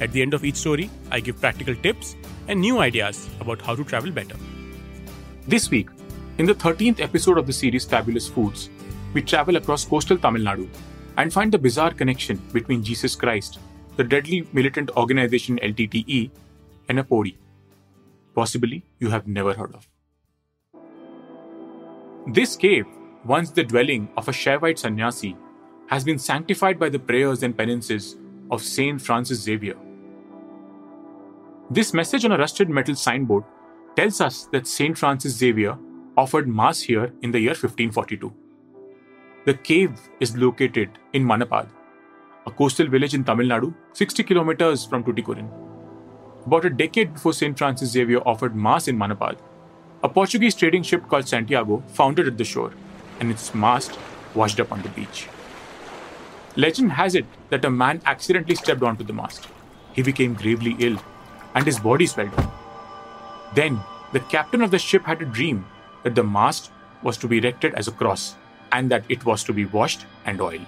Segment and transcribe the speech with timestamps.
[0.00, 2.14] At the end of each story, I give practical tips
[2.46, 4.36] and new ideas about how to travel better.
[5.48, 5.88] This week,
[6.38, 8.70] in the 13th episode of the series Fabulous Foods,
[9.12, 10.68] we travel across coastal Tamil Nadu
[11.16, 13.58] and find the bizarre connection between Jesus Christ,
[13.96, 16.30] the deadly militant organization LTTE,
[16.88, 17.34] and a podi.
[18.34, 19.88] Possibly you have never heard of.
[22.28, 22.86] This cave,
[23.24, 25.36] once the dwelling of a Shaivite sannyasi,
[25.88, 28.16] has been sanctified by the prayers and penances
[28.50, 29.74] of Saint Francis Xavier.
[31.70, 33.44] This message on a rusted metal signboard
[33.94, 35.76] tells us that Saint Francis Xavier
[36.16, 38.32] offered Mass here in the year 1542.
[39.44, 41.68] The cave is located in Manapad,
[42.46, 45.50] a coastal village in Tamil Nadu, 60 kilometers from Tuticorin.
[46.46, 47.58] About a decade before St.
[47.58, 49.36] Francis Xavier offered Mass in Manapad,
[50.02, 52.72] a Portuguese trading ship called Santiago foundered at the shore,
[53.20, 53.98] and its mast
[54.34, 55.28] washed up on the beach.
[56.56, 59.48] Legend has it that a man accidentally stepped onto the mast.
[59.92, 60.98] He became gravely ill,
[61.54, 62.32] and his body swelled.
[63.54, 63.80] Then,
[64.12, 65.66] the captain of the ship had a dream
[66.02, 66.70] that the mast
[67.02, 68.34] was to be erected as a cross
[68.72, 70.66] and that it was to be washed and oiled.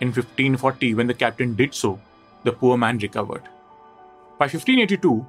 [0.00, 2.00] In 1540, when the captain did so,
[2.44, 3.42] the poor man recovered.
[4.38, 5.26] By 1582,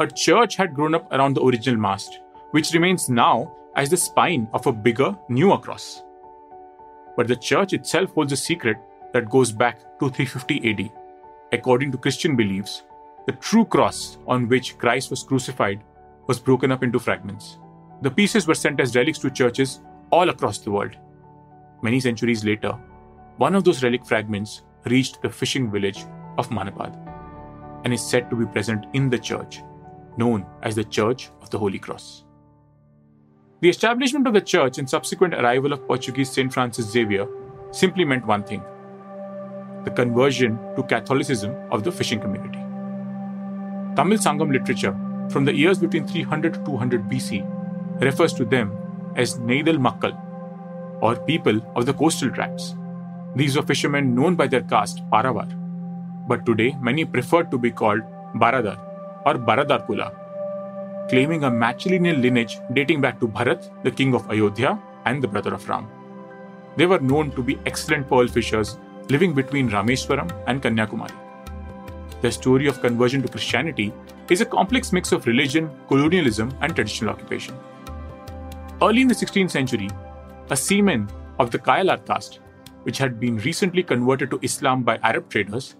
[0.00, 4.48] a church had grown up around the original mast, which remains now as the spine
[4.52, 6.02] of a bigger, newer cross.
[7.16, 8.76] But the church itself holds a secret
[9.12, 10.90] that goes back to 350 AD.
[11.52, 12.82] According to Christian beliefs,
[13.28, 15.84] the true cross on which Christ was crucified
[16.28, 17.58] was broken up into fragments.
[18.00, 20.96] The pieces were sent as relics to churches all across the world.
[21.82, 22.72] Many centuries later,
[23.36, 26.06] one of those relic fragments reached the fishing village
[26.38, 26.96] of Manapad
[27.84, 29.60] and is said to be present in the church,
[30.16, 32.24] known as the Church of the Holy Cross.
[33.60, 37.28] The establishment of the church and subsequent arrival of Portuguese Saint Francis Xavier
[37.72, 38.62] simply meant one thing
[39.84, 42.57] the conversion to Catholicism of the fishing community.
[43.98, 44.94] Tamil Sangam literature
[45.28, 47.42] from the years between 300 to 200 BC
[48.00, 48.70] refers to them
[49.16, 50.14] as Neidal Makkal,
[51.02, 52.76] or people of the coastal tribes.
[53.34, 55.48] These were fishermen known by their caste Paravar,
[56.28, 58.02] but today many prefer to be called
[58.36, 58.78] Baradar
[59.26, 60.08] or Baradar Kula,
[61.10, 65.54] claiming a matrilineal lineage dating back to Bharat, the king of Ayodhya and the brother
[65.54, 65.88] of Ram.
[66.76, 68.78] They were known to be excellent pearl fishers
[69.08, 71.27] living between Rameswaram and Kanyakumari.
[72.20, 73.92] Their story of conversion to Christianity
[74.28, 77.54] is a complex mix of religion, colonialism, and traditional occupation.
[78.82, 79.88] Early in the 16th century,
[80.50, 81.08] a seaman
[81.38, 82.40] of the Kayalar caste,
[82.82, 85.76] which had been recently converted to Islam by Arab traders,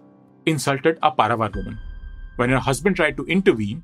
[0.47, 1.78] insulted a Paravar woman.
[2.37, 3.82] When her husband tried to intervene,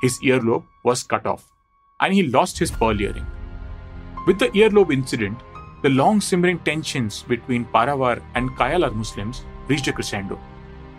[0.00, 1.46] his earlobe was cut off
[2.00, 3.26] and he lost his pearl earring.
[4.26, 5.38] With the earlobe incident,
[5.82, 10.40] the long simmering tensions between Paravar and Kayalar Muslims reached a crescendo.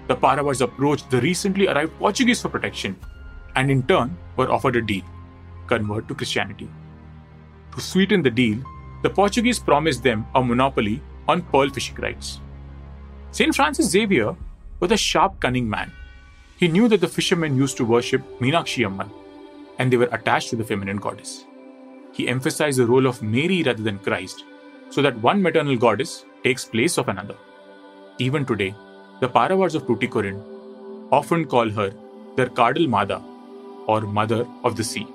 [0.07, 2.95] The Paravars approached the recently arrived Portuguese for protection
[3.55, 5.03] and in turn were offered a deal
[5.67, 6.69] convert to Christianity.
[7.73, 8.57] To sweeten the deal,
[9.01, 12.39] the Portuguese promised them a monopoly on pearl fishing rights.
[13.31, 13.55] St.
[13.55, 14.35] Francis Xavier
[14.79, 15.91] was a sharp, cunning man.
[16.57, 19.09] He knew that the fishermen used to worship Meenakshi Amman
[19.79, 21.45] and they were attached to the feminine goddess.
[22.11, 24.43] He emphasized the role of Mary rather than Christ
[24.89, 27.35] so that one maternal goddess takes place of another.
[28.19, 28.75] Even today,
[29.19, 30.41] the Paravars of Tuticorin
[31.11, 31.93] often call her
[32.35, 33.21] their Kadal Mada
[33.87, 35.07] or Mother of the Sea.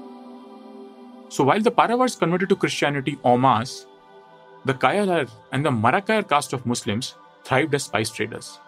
[1.29, 3.87] So while the Paravars converted to Christianity en masse,
[4.65, 7.15] the Kayalar and the Marakayar caste of Muslims
[7.45, 8.59] thrived as spice traders.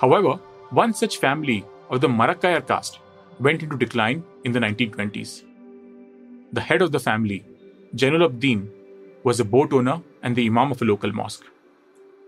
[0.00, 0.34] However,
[0.70, 2.98] one such family of the Marakayar caste
[3.40, 5.42] went into decline in the 1920s.
[6.52, 7.44] The head of the family,
[7.94, 8.68] Jainul
[9.24, 11.44] was a boat owner and the imam of a local mosque.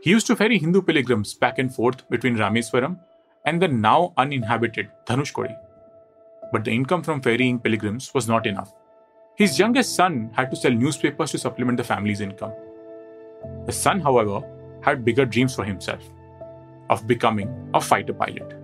[0.03, 2.99] He used to ferry Hindu pilgrims back and forth between Rameswaram
[3.45, 5.55] and the now uninhabited Dhanushkodi.
[6.53, 8.73] But the income from ferrying pilgrims was not enough.
[9.37, 12.53] His youngest son had to sell newspapers to supplement the family's income.
[13.67, 14.41] The son, however,
[14.83, 16.03] had bigger dreams for himself
[16.89, 18.55] of becoming a fighter pilot.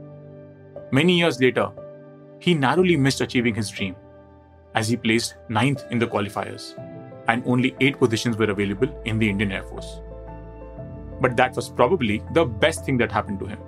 [0.90, 1.70] Many years later,
[2.38, 3.94] he narrowly missed achieving his dream
[4.74, 6.74] as he placed ninth in the qualifiers
[7.28, 10.00] and only eight positions were available in the Indian Air Force.
[11.20, 13.58] But that was probably the best thing that happened to him.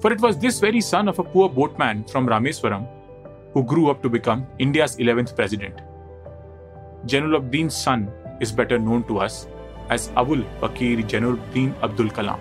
[0.00, 2.86] For it was this very son of a poor boatman from Rameswaram
[3.52, 5.80] who grew up to become India's 11th president.
[7.06, 9.46] General Jainuddin's son is better known to us
[9.90, 12.40] as Avul Pakir Jainuddin Abdul Kalam,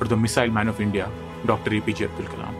[0.00, 1.10] or the Missile Man of India,
[1.46, 1.70] Dr.
[1.70, 2.54] APJ Abdul Kalam.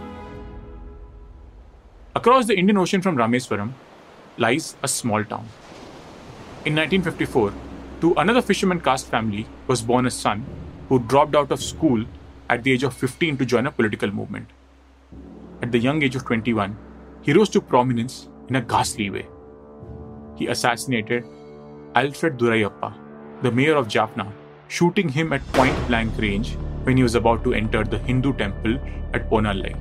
[2.14, 3.73] Across the Indian Ocean from Rameswaram
[4.38, 5.46] lies a small town.
[6.64, 7.52] In 1954,
[8.00, 10.44] to another fisherman caste family was born a son
[10.88, 12.04] who dropped out of school
[12.48, 14.48] at the age of 15 to join a political movement.
[15.62, 16.76] At the young age of 21,
[17.22, 19.26] he rose to prominence in a ghastly way.
[20.36, 21.24] He assassinated
[21.94, 22.94] Alfred Duraiappah,
[23.42, 24.32] the mayor of Jaffna,
[24.68, 28.78] shooting him at point blank range when he was about to enter the Hindu temple
[29.14, 29.74] at Ponallai.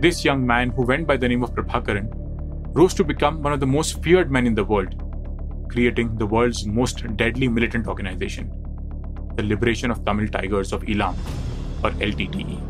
[0.00, 2.08] This young man, who went by the name of Prabhakaran,
[2.74, 5.02] rose to become one of the most feared men in the world,
[5.70, 8.50] creating the world's most deadly militant organization,
[9.36, 11.14] the Liberation of Tamil Tigers of Eelam,
[11.84, 12.60] or LTTE.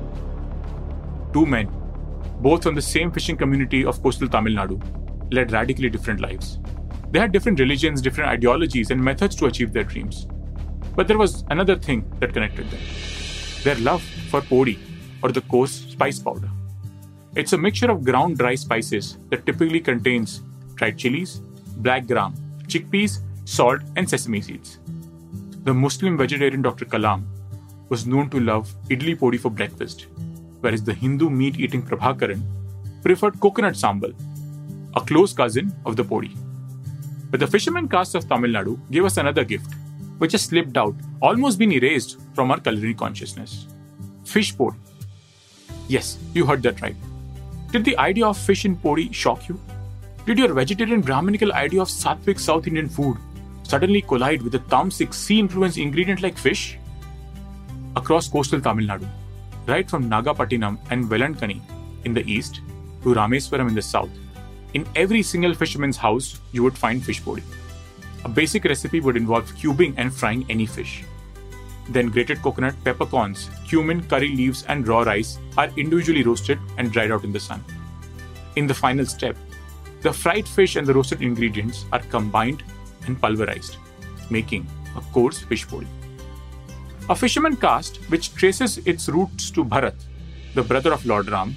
[1.32, 1.68] Two men,
[2.40, 4.80] both from the same fishing community of coastal Tamil Nadu,
[5.32, 6.58] led radically different lives.
[7.10, 10.26] They had different religions, different ideologies, and methods to achieve their dreams.
[10.94, 12.80] But there was another thing that connected them
[13.64, 14.78] their love for podi,
[15.22, 16.48] or the coarse spice powder.
[17.34, 20.40] It's a mixture of ground dry spices that typically contains
[20.76, 21.40] dried chilies,
[21.78, 22.34] black gram,
[22.68, 24.78] chickpeas, salt, and sesame seeds.
[25.66, 26.84] The Muslim vegetarian Dr.
[26.84, 27.24] Kalam
[27.88, 30.06] was known to love idli podi for breakfast,
[30.60, 32.40] whereas the Hindu meat eating Prabhakaran
[33.02, 34.14] preferred coconut sambal,
[34.94, 36.30] a close cousin of the podi.
[37.32, 39.74] But the fisherman caste of Tamil Nadu gave us another gift,
[40.18, 43.66] which has slipped out, almost been erased from our culinary consciousness.
[44.24, 44.76] Fish podi.
[45.88, 46.94] Yes, you heard that right.
[47.72, 49.60] Did the idea of fish in podi shock you?
[50.26, 53.16] Did your vegetarian Brahminical idea of sattvic South Indian food
[53.68, 56.78] suddenly collide with a tamasic sea influenced ingredient like fish?
[57.96, 59.08] Across coastal Tamil Nadu,
[59.66, 61.60] right from Nagapattinam and Velankani
[62.04, 62.60] in the east
[63.02, 64.10] to Rameswaram in the south,
[64.74, 67.42] in every single fisherman's house, you would find fish podi.
[68.24, 71.04] A basic recipe would involve cubing and frying any fish.
[71.88, 77.12] Then grated coconut, peppercorns, cumin, curry leaves, and raw rice are individually roasted and dried
[77.12, 77.64] out in the sun.
[78.56, 79.36] In the final step,
[80.02, 82.62] the fried fish and the roasted ingredients are combined
[83.06, 83.76] and pulverized,
[84.30, 84.66] making
[84.96, 85.86] a coarse fish podi.
[87.08, 89.94] A fisherman caste which traces its roots to Bharat,
[90.54, 91.54] the brother of Lord Ram,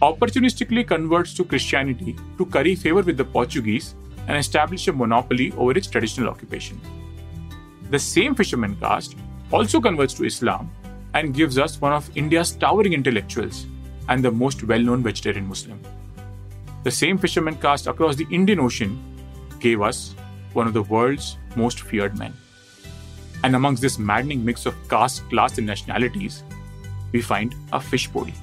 [0.00, 3.94] opportunistically converts to Christianity to curry favor with the Portuguese
[4.28, 6.80] and establish a monopoly over its traditional occupation.
[7.90, 9.16] The same fisherman caste
[9.50, 10.70] also converts to Islam
[11.14, 13.66] and gives us one of India's towering intellectuals
[14.08, 15.80] and the most well known vegetarian Muslim.
[16.84, 18.98] The same fisherman caste across the Indian Ocean
[19.58, 20.14] gave us
[20.58, 22.34] one of the world's most feared men.
[23.44, 26.42] And amongst this maddening mix of caste, class, and nationalities,
[27.12, 28.34] we find a fish podi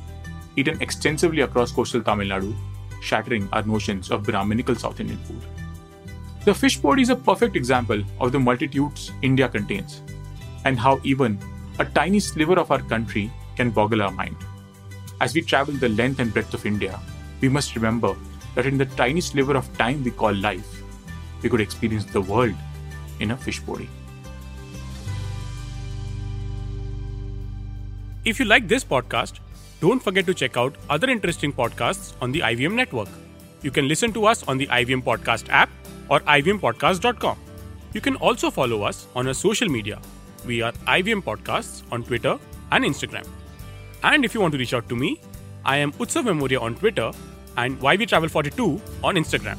[0.61, 2.53] eaten extensively across coastal Tamil Nadu,
[3.01, 5.41] shattering our notions of Brahminical South Indian food.
[6.45, 10.01] The fish podi is a perfect example of the multitudes India contains,
[10.63, 11.37] and how even
[11.79, 13.25] a tiny sliver of our country
[13.57, 14.37] can boggle our mind.
[15.19, 16.99] As we travel the length and breadth of India,
[17.41, 18.15] we must remember
[18.55, 20.81] that in the tiny sliver of time we call life,
[21.45, 22.55] we could experience the world
[23.19, 23.87] in a fish podi.
[28.25, 29.41] If you like this podcast,
[29.81, 33.09] don't forget to check out other interesting podcasts on the IVM network.
[33.61, 35.69] You can listen to us on the IVM Podcast app
[36.09, 37.37] or ivmpodcast.com.
[37.93, 39.99] You can also follow us on our social media.
[40.45, 42.39] We are IVM Podcasts on Twitter
[42.71, 43.27] and Instagram.
[44.03, 45.21] And if you want to reach out to me,
[45.63, 47.11] I am Utsav Mamoria on Twitter
[47.57, 49.57] and YV Travel 42 on Instagram.